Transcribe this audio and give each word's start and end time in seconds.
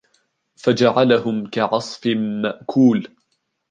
فَجَعَلَهُمْ 0.55 1.47
كَعَصْفٍ 1.51 2.07
مَأْكُولٍ 2.43 3.15